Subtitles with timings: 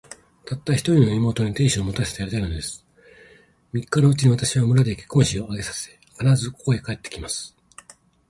[0.45, 2.83] たった一人の妹に、亭主を持たせてやりたいのです。
[3.71, 7.55] 三日のうちに、私は村で結婚式を挙げさせ、必ず、ここへ帰って来ます。